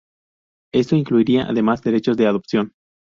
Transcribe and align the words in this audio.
Esto 0.73 0.95
incluiría 0.95 1.43
además 1.43 1.83
derechos 1.83 2.17
de 2.17 2.25
adopción. 2.25 2.71